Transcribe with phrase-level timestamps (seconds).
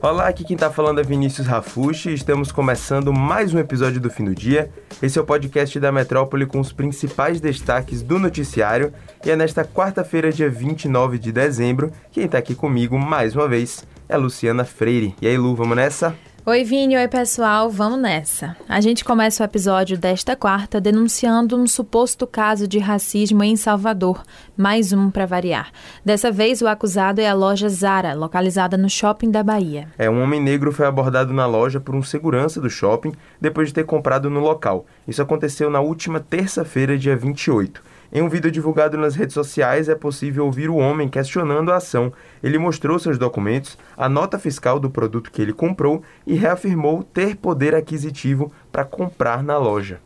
[0.00, 4.26] Olá, aqui quem tá falando é Vinícius Rafushi estamos começando mais um episódio do Fim
[4.26, 4.70] do Dia.
[5.02, 8.92] Esse é o podcast da Metrópole com os principais destaques do noticiário
[9.26, 13.84] e é nesta quarta-feira, dia 29 de dezembro, quem tá aqui comigo mais uma vez
[14.08, 15.16] é Luciana Freire.
[15.20, 16.14] E aí, Lu, vamos nessa?
[16.48, 18.56] Oi, Vini, oi pessoal, vamos nessa.
[18.66, 24.22] A gente começa o episódio desta quarta denunciando um suposto caso de racismo em Salvador,
[24.56, 25.70] mais um para variar.
[26.02, 29.88] Dessa vez, o acusado é a loja Zara, localizada no shopping da Bahia.
[29.98, 33.74] É, um homem negro foi abordado na loja por um segurança do shopping depois de
[33.74, 34.86] ter comprado no local.
[35.06, 37.82] Isso aconteceu na última terça-feira, dia 28.
[38.10, 42.10] Em um vídeo divulgado nas redes sociais, é possível ouvir o homem questionando a ação.
[42.42, 47.36] Ele mostrou seus documentos, a nota fiscal do produto que ele comprou e reafirmou ter
[47.36, 50.00] poder aquisitivo para comprar na loja.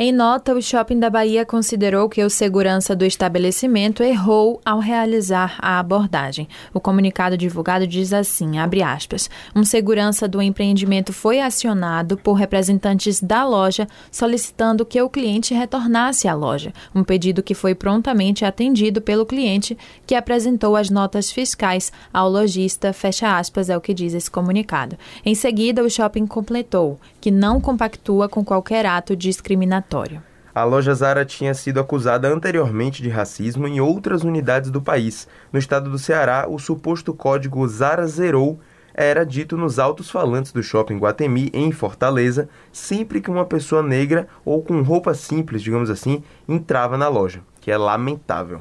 [0.00, 5.56] Em nota, o Shopping da Bahia considerou que o segurança do estabelecimento errou ao realizar
[5.58, 6.48] a abordagem.
[6.72, 13.20] O comunicado divulgado diz assim, abre aspas, um segurança do empreendimento foi acionado por representantes
[13.20, 19.02] da loja solicitando que o cliente retornasse à loja, um pedido que foi prontamente atendido
[19.02, 21.77] pelo cliente, que apresentou as notas fiscais
[22.12, 24.96] ao lojista, fecha aspas, é o que diz esse comunicado.
[25.24, 30.22] Em seguida, o shopping completou que não compactua com qualquer ato discriminatório
[30.58, 35.28] a loja Zara tinha sido acusada anteriormente de racismo em outras unidades do país.
[35.52, 38.58] No estado do Ceará, o suposto código Zara Zerou
[38.92, 44.60] era dito nos altos-falantes do shopping Guatemi, em Fortaleza, sempre que uma pessoa negra ou
[44.60, 48.60] com roupa simples, digamos assim, entrava na loja, que é lamentável.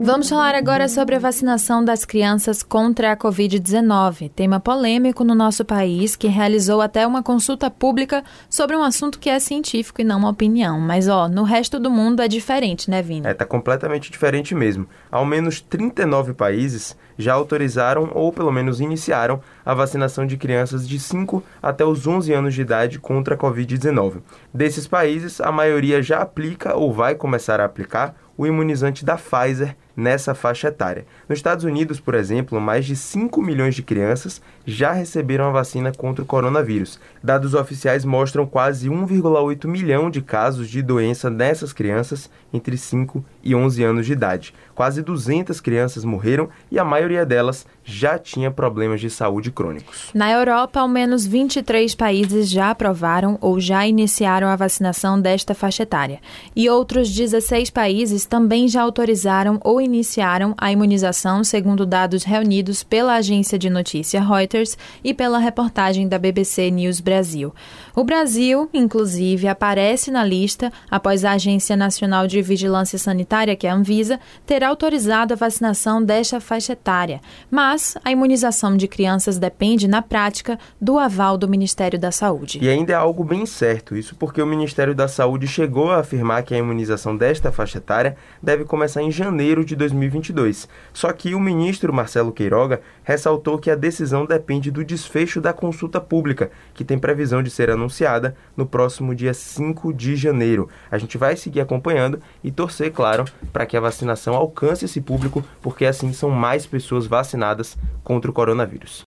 [0.00, 5.64] Vamos falar agora sobre a vacinação das crianças contra a Covid-19, tema polêmico no nosso
[5.64, 10.18] país que realizou até uma consulta pública sobre um assunto que é científico e não
[10.18, 10.80] uma opinião.
[10.80, 13.26] Mas, ó, no resto do mundo é diferente, né, Vini?
[13.26, 14.86] É, tá completamente diferente mesmo.
[15.10, 20.98] Ao menos 39 países já autorizaram ou pelo menos iniciaram a vacinação de crianças de
[20.98, 24.20] 5 até os 11 anos de idade contra a Covid-19.
[24.52, 29.76] Desses países, a maioria já aplica ou vai começar a aplicar o imunizante da Pfizer
[29.96, 31.06] nessa faixa etária.
[31.28, 35.92] Nos Estados Unidos, por exemplo, mais de 5 milhões de crianças já receberam a vacina
[35.92, 36.98] contra o coronavírus.
[37.22, 43.54] Dados oficiais mostram quase 1,8 milhão de casos de doença nessas crianças entre 5 e
[43.54, 44.54] 11 anos de idade.
[44.74, 50.10] Quase 200 crianças morreram e a maioria delas já tinha problemas de saúde crônicos.
[50.14, 55.82] Na Europa, ao menos 23 países já aprovaram ou já iniciaram a vacinação desta faixa
[55.82, 56.20] etária.
[56.56, 63.14] E outros 16 países também já autorizaram ou iniciaram a imunização, segundo dados reunidos pela
[63.14, 67.54] agência de notícia Reuters e pela reportagem da BBC News Brasil.
[67.94, 73.70] O Brasil, inclusive, aparece na lista após a Agência Nacional de Vigilância Sanitária, que é
[73.70, 77.20] a Anvisa, ter autorizado a vacinação desta faixa etária.
[77.50, 82.58] Mas a imunização de crianças depende, na prática, do aval do Ministério da Saúde.
[82.60, 86.42] E ainda é algo bem certo, isso porque o Ministério da Saúde chegou a afirmar
[86.42, 90.68] que a imunização desta faixa etária deve começar em janeiro de de 2022.
[90.92, 96.00] Só que o ministro Marcelo Queiroga ressaltou que a decisão depende do desfecho da consulta
[96.00, 100.68] pública, que tem previsão de ser anunciada no próximo dia 5 de janeiro.
[100.90, 105.44] A gente vai seguir acompanhando e torcer, claro, para que a vacinação alcance esse público,
[105.60, 109.04] porque assim são mais pessoas vacinadas contra o coronavírus.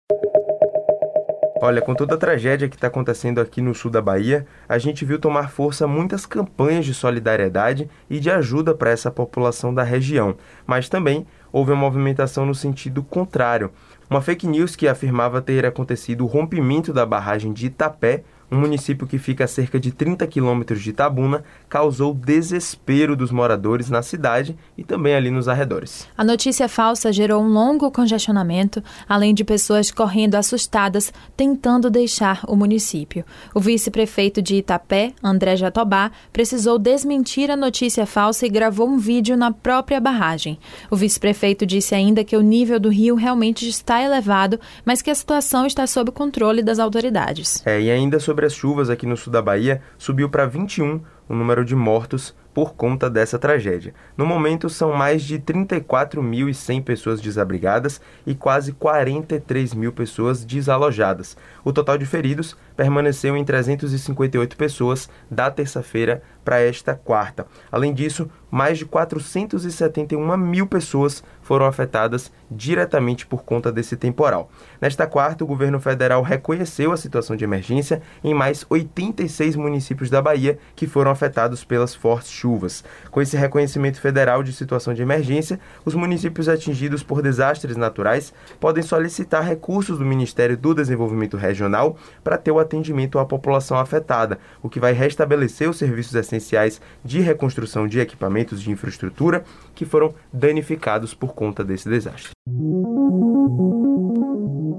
[1.67, 5.05] Olha, com toda a tragédia que está acontecendo aqui no sul da Bahia, a gente
[5.05, 10.37] viu tomar força muitas campanhas de solidariedade e de ajuda para essa população da região.
[10.65, 13.73] Mas também houve uma movimentação no sentido contrário.
[14.09, 19.07] Uma fake news que afirmava ter acontecido o rompimento da barragem de Itapé um município
[19.07, 24.57] que fica a cerca de 30 quilômetros de Itabuna, causou desespero dos moradores na cidade
[24.77, 26.07] e também ali nos arredores.
[26.17, 32.55] A notícia falsa gerou um longo congestionamento, além de pessoas correndo assustadas, tentando deixar o
[32.55, 33.25] município.
[33.55, 39.37] O vice-prefeito de Itapé, André Jatobá, precisou desmentir a notícia falsa e gravou um vídeo
[39.37, 40.59] na própria barragem.
[40.91, 45.15] O vice-prefeito disse ainda que o nível do rio realmente está elevado, mas que a
[45.15, 47.63] situação está sob controle das autoridades.
[47.67, 51.01] É, e ainda sobre sobre as chuvas aqui no sul da Bahia subiu para 21
[51.27, 53.93] o número de mortos por conta dessa tragédia.
[54.17, 61.37] No momento, são mais de 34.100 pessoas desabrigadas e quase 43 mil pessoas desalojadas.
[61.63, 67.47] O total de feridos permaneceu em 358 pessoas da terça-feira para esta quarta.
[67.71, 74.51] Além disso, mais de 471 mil pessoas foram afetadas diretamente por conta desse temporal.
[74.81, 80.23] Nesta quarta, o governo federal reconheceu a situação de emergência em mais 86 municípios da
[80.23, 82.85] Bahia que foram afetados pelas fortes chuvas chuvas.
[83.11, 88.85] Com esse reconhecimento federal de situação de emergência, os municípios atingidos por desastres naturais podem
[88.85, 94.69] solicitar recursos do Ministério do Desenvolvimento Regional para ter o atendimento à população afetada, o
[94.69, 99.45] que vai restabelecer os serviços essenciais de reconstrução de equipamentos de infraestrutura
[99.75, 102.31] que foram danificados por conta desse desastre.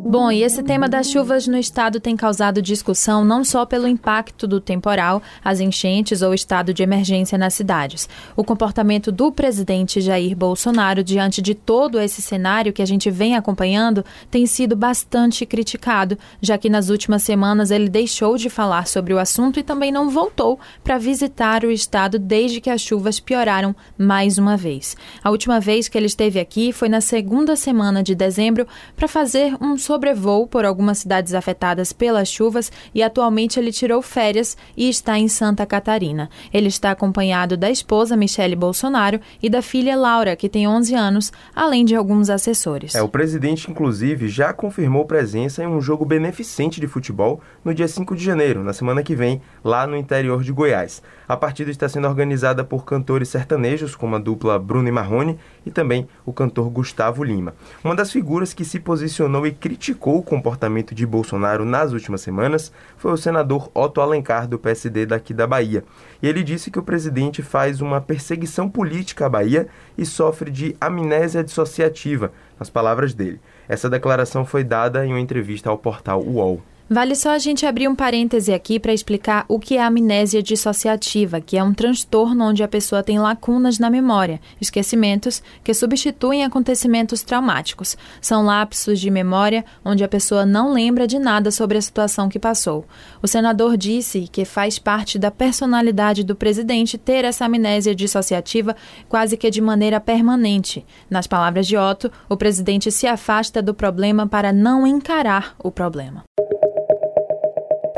[0.04, 4.48] Bom, e esse tema das chuvas no estado tem causado discussão não só pelo impacto
[4.48, 8.08] do temporal, as enchentes ou estado de emergência nas cidades.
[8.34, 13.36] O comportamento do presidente Jair Bolsonaro diante de todo esse cenário que a gente vem
[13.36, 19.14] acompanhando tem sido bastante criticado, já que nas últimas semanas ele deixou de falar sobre
[19.14, 23.76] o assunto e também não voltou para visitar o estado desde que as chuvas pioraram
[23.98, 24.96] mais uma vez.
[25.22, 28.66] A última vez que ele esteve aqui foi na segunda semana de dezembro
[28.96, 34.56] para fazer um sobrevoo por algumas cidades afetadas pelas chuvas e atualmente ele tirou férias
[34.76, 36.30] e está em Santa Catarina.
[36.54, 41.34] Ele está acompanhado da esposa Michele Bolsonaro e da filha Laura, que tem 11 anos,
[41.56, 42.94] além de alguns assessores.
[42.94, 47.88] É, o presidente, inclusive, já confirmou presença em um jogo beneficente de futebol no dia
[47.88, 51.02] 5 de janeiro, na semana que vem, lá no interior de Goiás.
[51.28, 55.72] A partida está sendo organizada por cantores sertanejos, como a dupla Bruno e Marrone, e
[55.72, 57.56] também o cantor Gustavo Lima.
[57.84, 62.72] Uma das figuras que se posicionou e criticou o comportamento de Bolsonaro nas últimas semanas
[62.98, 65.84] foi o senador Otto Alencar, do PSD daqui da Bahia.
[66.22, 70.76] E ele disse que o presidente faz uma perseguição política à Bahia e sofre de
[70.82, 73.40] amnésia dissociativa, nas palavras dele.
[73.70, 76.62] Essa declaração foi dada em uma entrevista ao portal UOL.
[76.90, 81.42] Vale só a gente abrir um parêntese aqui para explicar o que é amnésia dissociativa,
[81.42, 87.24] que é um transtorno onde a pessoa tem lacunas na memória, esquecimentos que substituem acontecimentos
[87.24, 87.98] traumáticos.
[88.22, 92.40] São lapsos de memória onde a pessoa não lembra de nada sobre a situação que
[92.40, 92.86] passou.
[93.22, 98.74] O senador disse que faz parte da personalidade do presidente ter essa amnésia dissociativa
[99.10, 100.86] quase que de maneira permanente.
[101.10, 106.24] Nas palavras de Otto, o presidente se afasta do problema para não encarar o problema.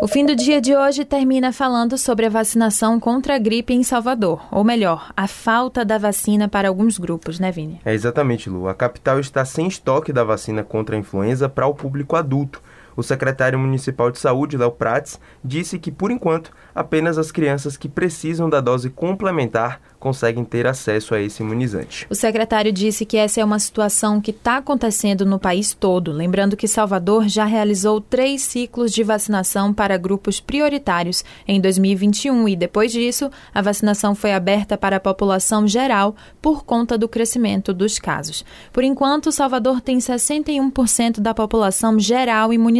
[0.01, 3.83] O fim do dia de hoje termina falando sobre a vacinação contra a gripe em
[3.83, 7.81] Salvador, ou melhor, a falta da vacina para alguns grupos, né, Vini?
[7.83, 8.69] É exatamente, Lu.
[8.69, 12.61] A capital está sem estoque da vacina contra a influenza para o público adulto.
[12.95, 17.87] O secretário municipal de saúde, Léo Prates, disse que, por enquanto, apenas as crianças que
[17.87, 22.07] precisam da dose complementar conseguem ter acesso a esse imunizante.
[22.09, 26.11] O secretário disse que essa é uma situação que está acontecendo no país todo.
[26.11, 32.55] Lembrando que Salvador já realizou três ciclos de vacinação para grupos prioritários em 2021 e,
[32.55, 37.99] depois disso, a vacinação foi aberta para a população geral por conta do crescimento dos
[37.99, 38.45] casos.
[38.71, 42.78] Por enquanto, Salvador tem 61% da população geral imunizada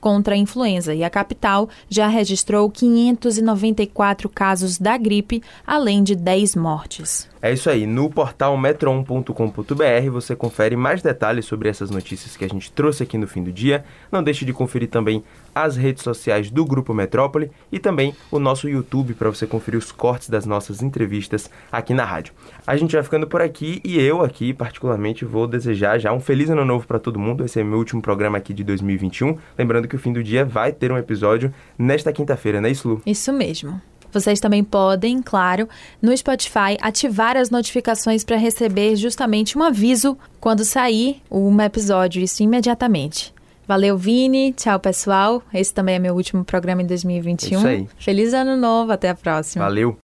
[0.00, 6.46] contra a influenza e a capital já registrou 594 casos da gripe, além de 10
[6.46, 7.28] 10 mortes.
[7.46, 7.86] É isso aí.
[7.86, 13.16] No portal metron.com.br você confere mais detalhes sobre essas notícias que a gente trouxe aqui
[13.16, 13.84] no fim do dia.
[14.10, 15.22] Não deixe de conferir também
[15.54, 19.92] as redes sociais do Grupo Metrópole e também o nosso YouTube para você conferir os
[19.92, 22.34] cortes das nossas entrevistas aqui na rádio.
[22.66, 26.50] A gente vai ficando por aqui e eu aqui, particularmente, vou desejar já um feliz
[26.50, 27.44] ano novo para todo mundo.
[27.44, 29.38] Esse é meu último programa aqui de 2021.
[29.56, 32.88] Lembrando que o fim do dia vai ter um episódio nesta quinta-feira, não é isso,
[32.88, 33.02] Lu?
[33.06, 33.80] Isso mesmo.
[34.16, 35.68] Vocês também podem, claro,
[36.00, 42.42] no Spotify ativar as notificações para receber justamente um aviso quando sair um episódio, isso
[42.42, 43.34] imediatamente.
[43.68, 44.54] Valeu, Vini.
[44.54, 45.42] Tchau, pessoal.
[45.52, 47.56] Esse também é meu último programa em 2021.
[47.56, 47.88] É isso aí.
[47.98, 48.90] Feliz ano novo.
[48.90, 49.64] Até a próxima.
[49.64, 49.98] Valeu.